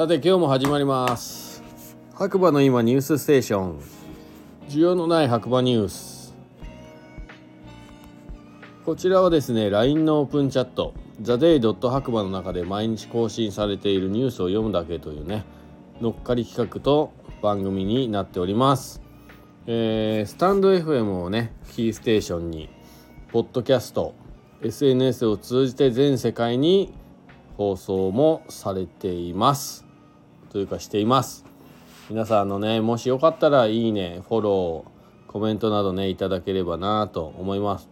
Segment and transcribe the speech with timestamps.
[0.00, 1.62] さて今日も始まります。
[2.14, 3.80] 白馬の今ニュースステーション。
[4.70, 6.34] 需要のない白馬ニュース。
[8.86, 10.94] こちらはですね LINE のオープンチャット。
[11.20, 11.90] TheDay.
[11.90, 15.44] 白馬の中で毎日更新されているニュースを読むだけというね
[16.00, 17.12] 乗っかり企画と
[17.42, 19.02] 番組になっております。
[19.66, 22.70] えー、スタンド FM をねキーステーションに
[23.32, 24.14] ポッドキャスト
[24.62, 26.94] SNS を通じて全世界に
[27.58, 29.89] 放送もされています
[30.50, 31.44] というかしています。
[32.10, 37.88] 皆さんのねもしよかったらいいねフォローコメントなどねいただければなと思います。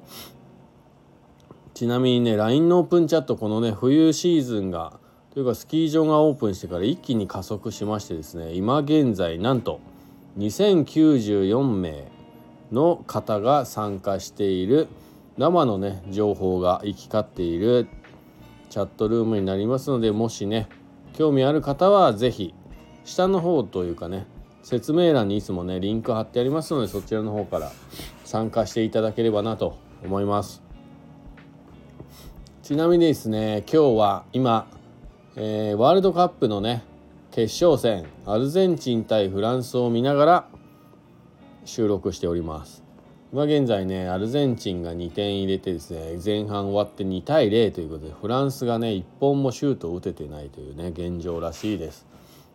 [1.75, 4.99] ちなみにね LINE のオープンチャットこのね冬シーズンが
[5.33, 9.81] というかスキー場がオープンしてから一気に加速しましてですね今現在なんと
[10.39, 12.11] 2094名
[12.73, 14.89] の方が参加している
[15.37, 17.87] 生のね情報が行き交っている
[18.71, 20.69] チャットルームになりますのでもしね
[21.19, 22.55] 興味ある方は是非
[23.05, 24.29] 下の方というかね
[24.63, 27.73] 説明欄にいつもねリンク貼ってありますのでそちらの方から
[28.25, 30.63] 参加していただければなと思います。
[32.63, 34.69] ちなみにですね今日は今、
[35.35, 36.85] えー、ワールドカップのね
[37.33, 40.49] 決勝戦アルゼンチン対フランスを見ながら
[41.65, 42.88] 収録しております。
[43.31, 52.07] 今現在ねアルゼンチンが2点入れてですね前半終わって2対0ということでフランスがね1本もシュートを打ててないというね現状らしいです。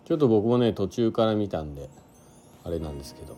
[0.05, 1.89] ちょっと僕もね途中から見たんで
[2.63, 3.37] あれなんですけど。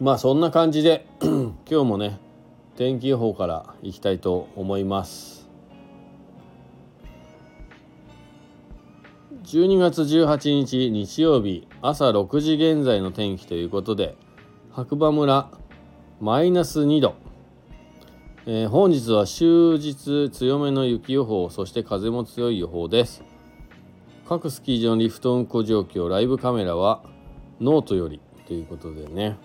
[0.00, 2.18] まあそんな感じで 今日もね
[2.76, 5.37] 天気予報からいきたいと思います。
[9.48, 14.14] 12月18日日曜日朝6時現在の天気ということで
[14.70, 15.50] 白馬村
[16.20, 17.14] マイナス2度、
[18.44, 23.22] えー、本日は終日強めの雪予報そして風も強い予報です。
[24.28, 27.02] 各スキー場のリフト運行状況ライブカメラは
[27.58, 29.38] ノートよりということでね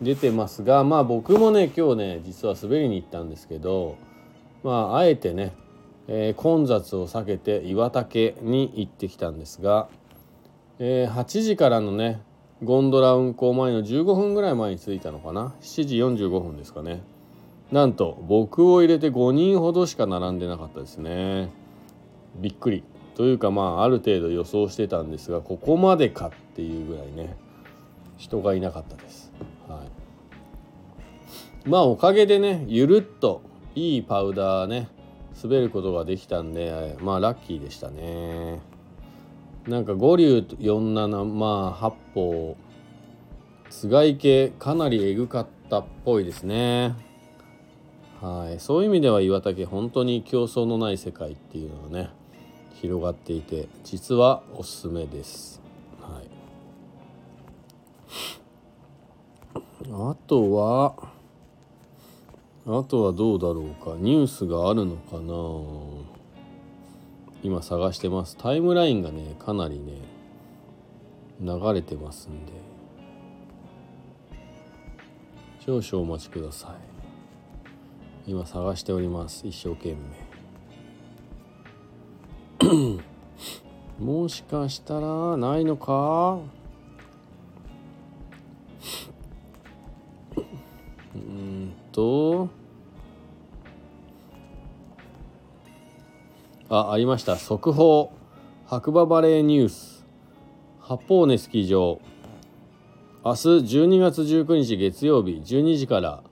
[0.00, 3.96] 出てますがまあ僕もね今日ね実は滑りに行ったんですけど
[4.62, 5.52] まああえてね
[6.08, 9.88] えー、混雑を避けて岩岳に行ってきたんですが、
[10.78, 12.20] えー、8時からのね
[12.62, 17.02] ゴンドラ運行前の15分ぐらい前に着いたのかな？7時45分ですかね。
[17.70, 21.50] なんと僕を入れて5人ほどしか並んでなかったですね。
[22.36, 22.84] びっくり。
[23.14, 27.36] というかまあある程度予想してたんですがここまでかっていうぐらいね
[28.16, 29.32] 人がいなかったです、
[29.68, 29.84] は
[31.66, 33.42] い、まあおかげでねゆるっと
[33.74, 34.88] いいパウダーね
[35.40, 38.60] 滑ることができたんでまあラッキーでしたね。
[39.66, 42.56] なんか五竜47まあ八方
[43.70, 46.94] 菅池かなりえぐかったっぽいですね。
[48.20, 48.60] はい。
[48.60, 52.10] そういう意味では岩竹本当に競争のない世界っていうのがね
[52.74, 55.60] 広がっていて実はおすすめです。
[56.00, 56.28] はい。
[59.92, 61.11] あとは
[62.64, 63.96] あとはどうだろうか。
[63.98, 65.32] ニュースがあるのかな。
[67.42, 68.36] 今探してます。
[68.36, 69.94] タイムラインがねかなりね
[71.40, 72.52] 流れてますんで。
[75.66, 76.76] 少々お待ちくださ
[78.26, 78.30] い。
[78.30, 79.44] 今探しております。
[79.46, 79.96] 一生懸
[82.60, 83.02] 命。
[84.04, 86.38] もしかしたらないのか？
[91.14, 92.31] うんと。
[96.74, 97.36] あありました。
[97.36, 98.14] 速報。
[98.64, 100.06] 白馬バレーニュース。
[100.80, 102.00] 八方根スキー場。
[103.22, 106.22] 明日12月19日月曜日12時から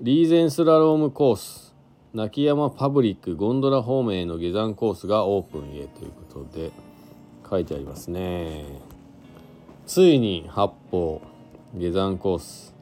[0.00, 1.76] リーゼンスラロームコース。
[2.12, 5.86] 泣山パブリックゴンドラ方面への下山コースがオープンへ。
[5.86, 6.72] ということで
[7.48, 8.64] 書いてありますね。
[9.86, 11.22] ついに八方
[11.72, 12.74] 下山コース。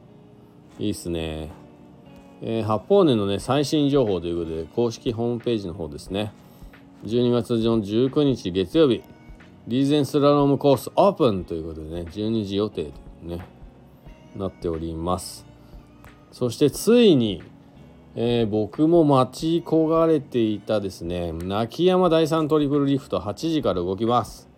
[0.79, 1.51] いいっすね。
[2.41, 6.33] えー、八方根のね最新情報ということで公式ホームページの方ですね。
[7.03, 9.03] 12月の19日月曜日
[9.67, 12.91] リーゼンスラロームコースオープンということでね12時予定と
[13.23, 13.45] ね
[14.35, 15.45] なっております。
[16.31, 17.43] そしてついに、
[18.15, 24.49] えー、僕も待ち焦がれていたですね泣き山第3トリプルリフト8時から動きます。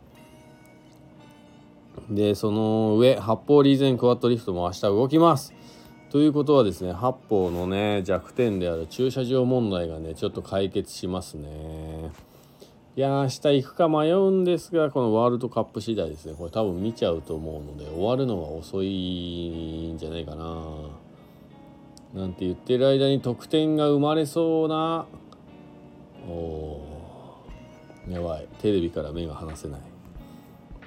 [2.10, 5.54] でその上八方リーゼンクワットリフトも明日動きます。
[6.12, 12.12] ということはですね八方のね弱点である駐車場問題がねちょっと解決しますね。
[12.98, 16.36] いや明日行くか迷うんですがこのワールドカップ次第ですね。
[16.38, 20.64] これ多分見ちゃうと思うので終わるのは遅いんじゃないかな。
[22.14, 25.06] なんて言ってる間に得点が生まれそうな
[26.30, 26.80] お
[28.10, 28.48] やばい。
[28.62, 29.82] テレビから目が離せない。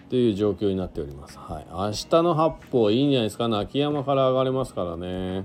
[0.09, 1.37] という状況になっております。
[1.37, 1.67] はい。
[1.71, 3.49] 明日の八方いいんじゃないですか。
[3.49, 5.45] 泣き山から上がれますからね。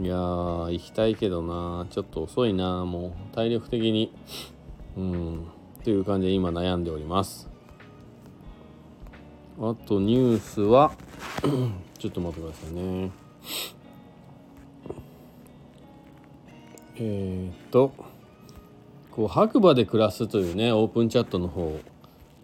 [0.00, 1.88] いやー行きたいけどな。
[1.90, 3.34] ちょっと遅いなもう。
[3.34, 4.12] 体力的に。
[4.96, 5.46] うん。
[5.84, 7.48] という感じで今悩んでおります。
[9.58, 10.92] あとニュースは
[11.98, 13.10] ちょっと待ってくださいね。
[16.98, 17.92] えー、っと
[19.10, 21.78] こう白馬で暮らすというねオープンチャットの方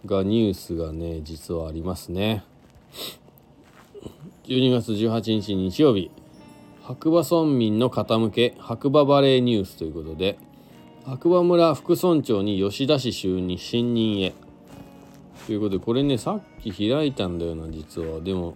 [0.06, 2.44] がニュースがね実はありますね。
[4.44, 6.10] 12月18日日曜日。
[6.82, 10.36] 白馬村民の傾け白馬バレーニュースということで
[11.04, 14.32] 白馬村副村長に吉田氏就任新任へ。
[15.46, 18.20] ということでこれねさっき開いたんだよな実は。
[18.20, 18.54] でも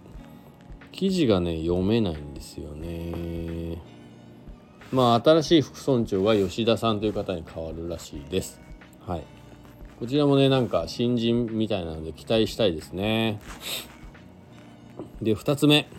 [0.93, 3.81] 記事がね読めないんですよね。
[4.93, 8.61] まあ新しい副村長が吉田さんという方に変わるらしいです。
[9.05, 9.23] はい。
[9.99, 13.41] こちらもねなんか新人みたいなので期待したいですね。
[15.21, 15.89] で2つ目。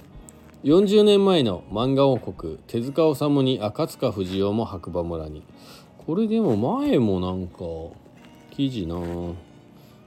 [0.65, 5.45] 40年前の漫画王国手塚治虫に赤塚不二夫も白馬村に。
[6.09, 7.59] これでも前もなんか
[8.51, 8.97] 記事な。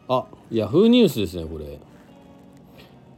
[0.07, 1.77] あヤフーニュースですねこれ。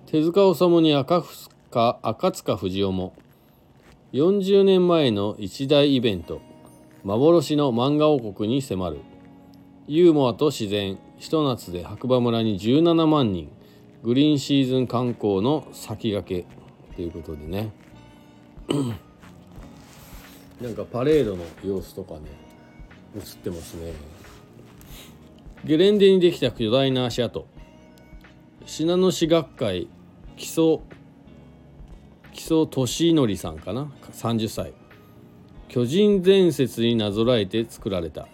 [0.05, 1.23] 手塚治虫に赤
[1.69, 3.13] 塚赤塚不二夫も
[4.11, 6.41] 40年前の一大イベント
[7.05, 8.99] 幻の漫画王国に迫る。
[9.87, 13.49] ユーモアと自然ひと夏で白馬村に17万人
[14.03, 16.95] グリーンシーズン観光の先駆け。
[16.97, 17.71] ということでね。
[20.61, 22.42] なんかパレードの様子とかね。
[23.15, 23.93] 映ってますね。
[25.65, 27.47] ゲレンデにできた巨大な足跡。
[28.65, 29.87] 信濃市学会
[30.35, 30.81] 木曽
[32.33, 34.73] 木曽俊則さんかな？30歳
[35.67, 38.27] 巨人伝説になぞらえて作られた。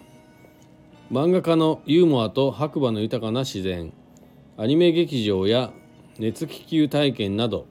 [1.11, 3.93] 漫画家のユーモアと白馬の豊かな自然。
[4.57, 5.71] アニメ劇場や
[6.19, 7.65] 熱気球体験など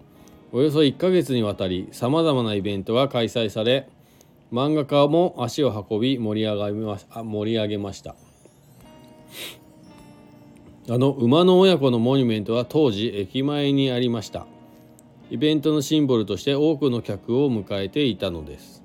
[0.53, 3.91] およそ1ヶ月にわたりさまざまなイベントが開催され
[4.53, 8.15] 漫画家も足を運び盛り上がりま盛り上げました。
[10.91, 14.47] あの馬の親子のモニュメントは当時駅前にありました。
[15.31, 18.83] イベントのシンボルとして多くの客を迎えていたのです。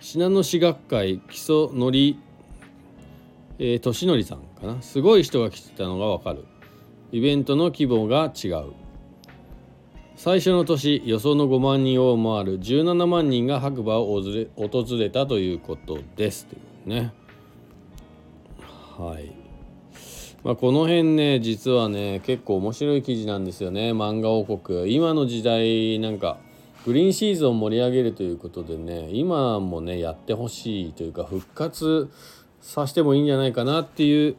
[0.00, 2.18] 信濃市学会基礎のり、
[3.58, 4.80] えー、俊則さんかな。
[4.80, 6.46] すごい人が来てたのがわかる。
[7.12, 8.72] イベントの規模が違う。
[10.16, 16.46] 最初の年予想の5万人を回る17万人が白馬を訪れたということです。
[16.46, 17.12] というね。
[18.96, 19.32] はい。
[20.44, 23.92] まあ、この辺ね実はね結構面白い記事なんですよね。
[23.92, 24.94] 漫画王国。
[24.94, 26.38] 今の時代なんか
[26.86, 32.10] グリーンシーズンを盛り上げるということでね今もねやってほしいというか復活
[32.60, 34.36] させてもいいんじゃないかなっていう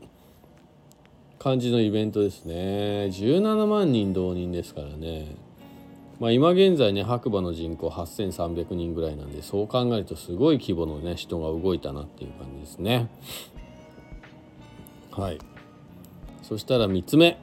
[1.37, 2.55] 感じのイベントですね。
[3.11, 5.44] 17万人動員ですからね。
[6.19, 13.09] まあ、今現在ね白馬の人口8300人ぐらいなんでそう考えるとすごい規模のね人が動いたなっていう感じですね。
[15.11, 15.39] はい。
[16.41, 17.37] そしたら3つ目、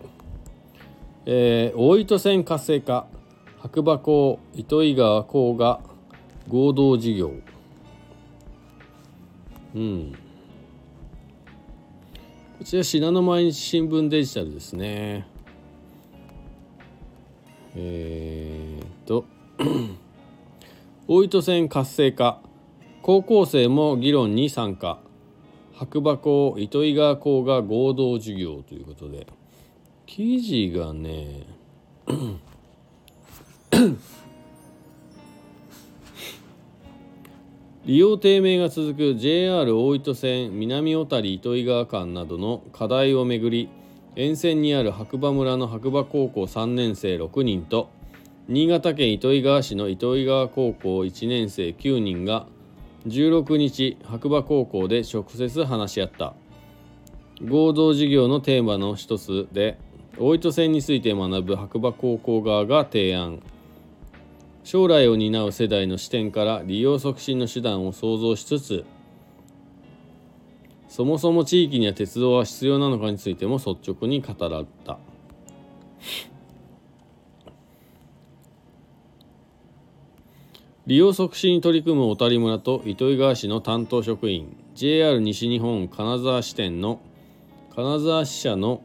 [1.27, 3.07] えー、大糸線活性化。
[3.63, 5.81] 白馬港糸魚川港が
[6.49, 7.33] 合同事業。
[9.75, 10.13] うん。
[12.59, 15.27] こちら信濃毎日新聞デジタルですね。
[17.75, 18.62] えー、
[19.03, 19.27] と
[21.09, 22.41] 大糸線活性化。
[23.03, 24.99] 高校生も議論に参加。
[25.75, 29.27] 白馬港糸魚川港が合同授業ということで。
[30.07, 31.47] 記事がね
[37.87, 43.69] 利用低迷が続く JR 大糸線南小谷糸魚川間などの課題をめぐり
[44.17, 47.89] 沿線にある白馬村の白馬高校3年生6人と
[48.53, 52.47] 新潟県糸魚川市の糸魚川高校1年生9人が
[53.07, 56.35] 16日白馬高校で直接話し合った。
[57.43, 59.79] 合同授業のテーマの一つで
[60.19, 63.41] 大糸線について学ぶ白馬高校側が提案。
[64.65, 68.85] 将来を担う世代の視点から利用促進の手段を創造しつつ
[70.89, 74.99] そもそも地域には鉄道は必要なのかについても率直に語られた。
[80.85, 87.01] 利用促進に取り組む小谷村と糸魚川市の担当職員 JR 西日本金沢支店の
[87.73, 88.83] 金沢支社の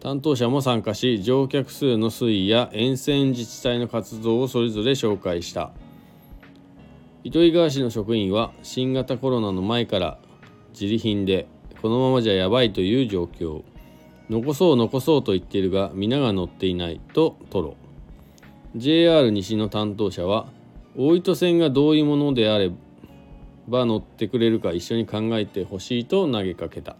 [0.00, 5.72] 担当者も参加し乗客数の推移や沿線自治体の活動をそれぞれ紹介した。
[7.22, 10.18] 糸魚川市の職員は新型コロナの前から
[10.78, 11.48] 自利品で
[11.80, 13.62] このままじゃやばいという状況。
[14.28, 17.76] 残そう残そうと言っているが皆が乗っていないとトロ
[18.76, 20.48] JR 西の担当者は
[20.96, 22.70] 大糸線がどういうものであれ
[23.68, 26.96] ば乗ってくれるか一緒に考えてほしいと投げかけた。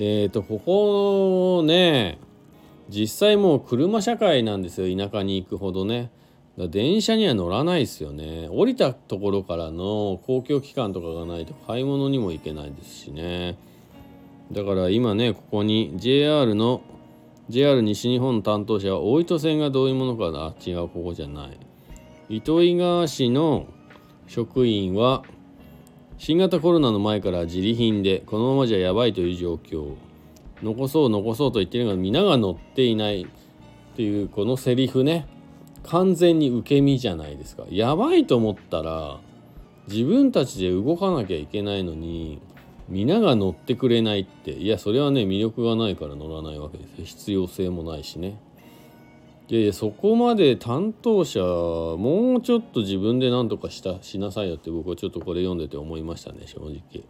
[0.00, 2.18] えーとここね
[2.88, 6.10] 実際もう車社会なんですよ田舎に行くほどね。
[6.70, 8.48] 電車には乗らないですよね。
[8.50, 13.56] 降りたところからの公共機関とかがないと買い物にも行けないですしね。
[14.50, 16.80] だから今ねここに JR の
[17.48, 20.54] JR 西日本担当者は大糸線がどういうものかな？
[20.64, 21.58] 違うここじゃない。
[22.28, 23.66] 糸魚川市の
[24.26, 25.24] 職員は
[26.18, 29.94] 新型コロナの前から自利品でこのままじゃやばいという状況。
[30.62, 33.22] 残そう残そうと言ってるが皆が乗っていない。
[33.22, 35.26] っていうこのセリフね。
[35.84, 37.64] 完全に受け身じゃないですか。
[37.70, 39.20] やばいと思ったら
[39.88, 42.42] 自分たちで動かなきゃいけないのに
[42.88, 47.04] 皆が乗ってくれないっていやそれはね魅力がないから乗らないわけです。
[47.04, 48.40] 必要性もないしね。
[49.48, 57.04] でそこまで担当者もうちょっと自分で何とかしたしなさいよって僕はちょっとこれ読んでて思いましたね正直。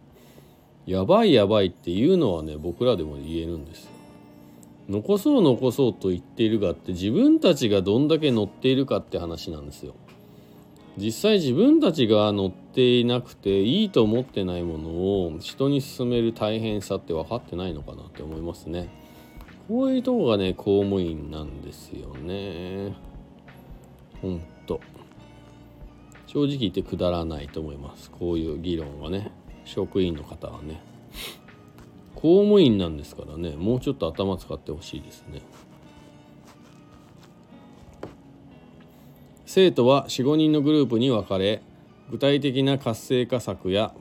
[0.85, 3.85] やばいやばいっていうのはね僕らでも言えるんです。
[3.85, 3.91] よ
[4.89, 9.93] 残そう残そうと言っているがって自分たちがどんだけ乗っているかって話なんですよ。
[10.99, 18.89] 実際自分たちが乗っていなくていいと思ってないものを人に勧める大変さって分かってないのかなって思いますね。
[19.69, 22.95] こういうとこがね公務員なんですよね。
[24.21, 24.81] ほんと。
[26.27, 28.11] 正直言ってくだらないと思います。
[28.11, 29.31] こういう議論はね。
[29.63, 30.81] 職員の方はね。
[32.15, 33.51] 公務員なんですからね。
[33.51, 35.41] もうちょっと頭使ってほしいですね。
[39.51, 41.63] 生徒は45人のグループに分かれ
[42.11, 43.95] 具体的な活性化策や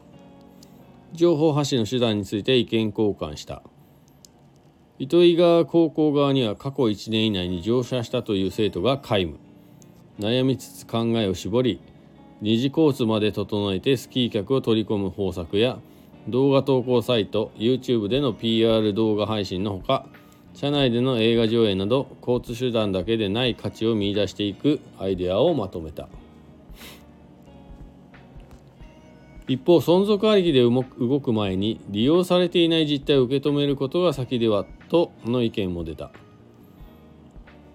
[1.14, 3.62] 情報発信の手段について意見交換した。
[4.98, 9.38] 糸魚川高校側には過去1年以内に乗車したという生徒が皆無。
[10.20, 11.80] 悩みつつ考えを絞り
[12.42, 15.78] 二次コースまで整えてスキー客を取り込む方策や
[16.28, 20.04] 動画投稿サイト YouTube での PR 動画配信のほか
[20.58, 26.08] 車内での映画上映など交通手段だけでない価値を見いだしていくアイデアをまとめた。
[29.46, 30.82] 一方存続ありきで動
[31.20, 36.10] く前に利用されていない実態を受け止めることが先ではとの意見も出た。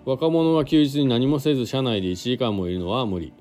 [0.04, 3.32] 若者が休日に何もせず車内で1時間もいるのは無理。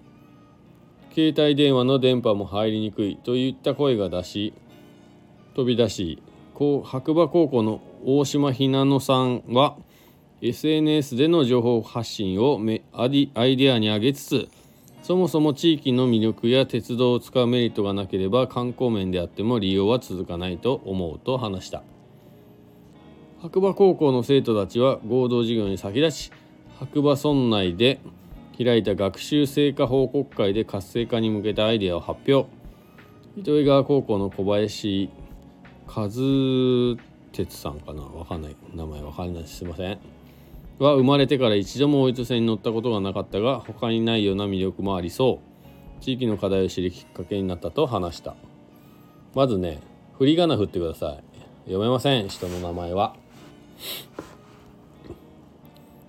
[1.12, 4.54] 携帯電話の電波も入りにくいといった声が出し
[5.56, 6.22] 飛び出し
[6.84, 9.76] 白馬高校の大島ひなのさんは
[10.40, 12.60] SNS での情報発信を
[12.94, 14.48] アイデアに挙げつつ
[15.02, 21.82] そもそも地域の魅力や鉄道を使うメリットがなければ観光面であっても利用は続かないと思うと話した。
[23.40, 26.32] 白馬高校の生徒たちは合同授業に先立ち
[26.78, 28.00] 白馬村内で
[28.56, 32.48] 開いた学習成果報告会で活性化に向けたアイデアを発表。
[33.36, 35.10] 糸魚川高校の小林
[35.86, 36.08] 和
[37.32, 38.02] 哲さんかな？
[38.02, 38.56] わかんない。
[38.74, 39.46] 名前わかんない。
[39.46, 39.98] すいません。
[40.78, 45.40] は生まれてから一度も追いつ線に乗ったことがなかったが他にないような魅力もありそ
[46.00, 46.02] う。
[46.02, 48.34] 地域の課題を知るきっかけになったと話した。
[49.34, 49.80] まずね
[50.18, 51.22] 振り仮名振ってください。
[51.66, 53.14] 読めません人の名前は。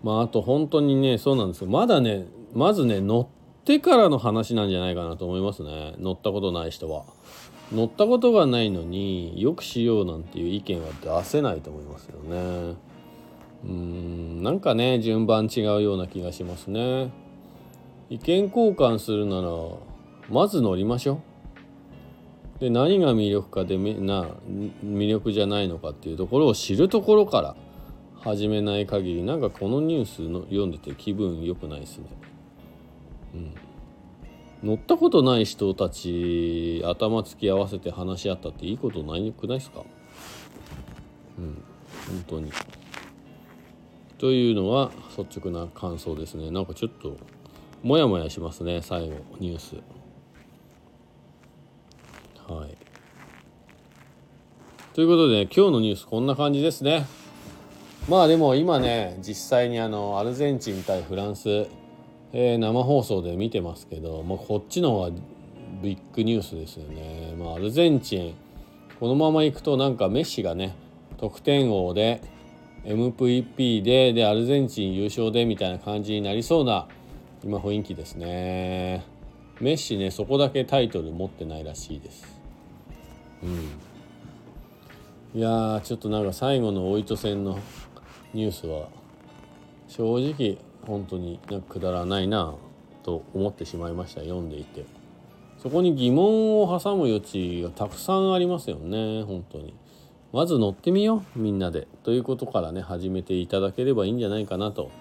[0.04, 1.70] まああと本当にねそうなんですよ。
[1.70, 5.94] まだねまずね乗ってからの話なんじゃないかなと思いますね。
[6.00, 7.06] 乗ったことない人は。
[7.72, 12.76] 乗ったことがないのによくしようなんていう意見は出せないと思いますよね。
[13.64, 17.12] うんなんかね順番違うような気がしますね。
[18.10, 19.50] 意見交換するなら
[20.30, 21.22] まず乗りましょ
[22.60, 22.60] う。
[22.60, 24.28] で何が魅力かでな
[24.86, 27.56] 魅力じゃないのかっていうところを知るところから
[28.20, 32.06] 始めない限りなんかこのニュースの読んでて気分良くないですね。
[33.34, 33.54] うん、
[34.64, 39.84] 乗ったことない人たち頭突き合わせて話し合ったっていいことないくないですか？
[41.38, 41.62] うん
[42.08, 42.52] 本当に。
[44.18, 46.50] というのは率直な感想ですね。
[46.50, 47.18] なんかちょっと
[47.82, 49.76] モヤモヤしますね最後ニュース。
[52.50, 52.78] はい。
[54.94, 57.06] ということで、ね、今日のニュースこんな感じですね。
[58.08, 61.68] まあでも今ね実際にあのアルゼンチン対フランス、
[62.36, 65.12] えー、生放送で見てますけど、まあ、こっちの方が
[65.84, 67.36] ビッグニュースですよね。
[67.38, 68.36] まあ、アルゼンチン
[69.00, 70.76] このままいくとなんかメッシがね
[71.18, 72.22] 得点王で
[72.86, 76.88] MVP ででアルゼンチン優勝でみたいな感じになりそうな
[77.44, 79.06] 今雰囲気ですね。
[79.62, 82.26] メッシねそこだけタイトル持ってないらしいです。
[83.44, 87.60] うん、いやちょっとなんか最後の大糸戦の
[88.34, 88.88] ニュースは
[89.88, 92.56] 正直本当にくだらないな
[93.04, 94.86] と思ってしまいました読んでいて。
[95.62, 99.74] そこに疑問を挟む余地がたくさんありますよね本当に。
[100.34, 101.88] まず乗ってみようみんなで。
[102.04, 104.92] ということからね始めていただければいいんじゃないかなと。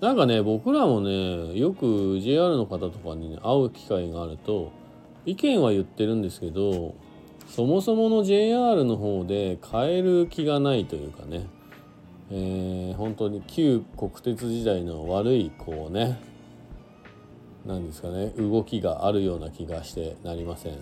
[0.00, 4.72] なんかね僕らもねよく JR の方とかに、ね、会う機会があると
[5.26, 6.94] 意見は言ってるんですけど
[7.48, 11.46] そもそもの JR の方で変える気がないというかね、
[12.30, 16.20] えー、本当に旧国鉄時代の悪いこうね
[17.66, 20.74] 何ですかね動きがあるような気がしてなりません。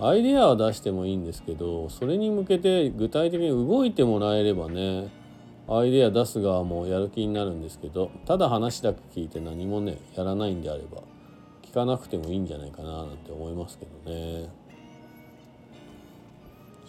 [0.00, 5.10] アイデアは出してもいいんですけどそれに向けて具体的に動いてもらえればね
[5.68, 11.02] アイデア出す側もやる気になるんですけどただ話だけ聞いて何もねやらないんであれば
[11.62, 14.48] 聞かなくてもいいんじゃないかななんて思いますけどね。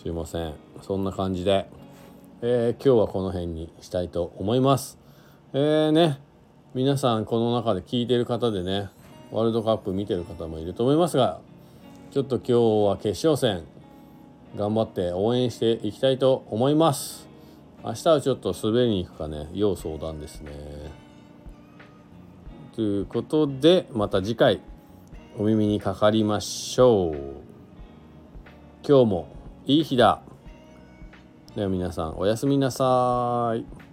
[0.02, 0.54] すいません。
[0.82, 1.66] そんな感じで、
[2.42, 4.98] えー、今日はこの辺にしたいと思います。
[5.52, 6.20] えーね
[6.74, 8.90] 皆さんこの中で聞いてる方でね
[9.32, 11.42] ワールドカップ見てる方もいると思いますが
[12.12, 12.54] ちょっと今日
[12.88, 13.66] は決勝戦
[14.56, 17.28] 頑張って応援していきたいと思います。
[17.84, 20.52] 明日はちょっと滑りに行くかね要相談ですね。
[22.74, 24.62] ということでまた次回
[25.38, 27.16] お耳にかかりましょう。
[28.88, 29.28] 今日も
[29.66, 30.22] いい日だ。
[31.56, 33.89] では皆さんおやすみなさい。